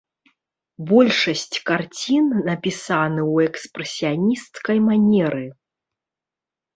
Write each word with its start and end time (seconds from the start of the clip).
Большасць 0.91 1.57
карцін 1.67 2.25
напісаны 2.47 3.21
ў 3.33 3.49
экспрэсіянісцкай 3.49 4.77
манеры. 4.87 5.45